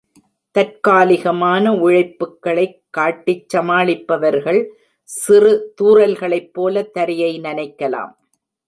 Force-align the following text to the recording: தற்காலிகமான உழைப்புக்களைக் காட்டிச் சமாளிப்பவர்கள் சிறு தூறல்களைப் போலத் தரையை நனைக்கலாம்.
தற்காலிகமான 0.55 1.73
உழைப்புக்களைக் 1.75 2.79
காட்டிச் 2.89 3.55
சமாளிப்பவர்கள் 3.55 4.61
சிறு 5.09 5.53
தூறல்களைப் 5.81 6.53
போலத் 6.53 6.93
தரையை 6.93 7.39
நனைக்கலாம். 7.41 8.13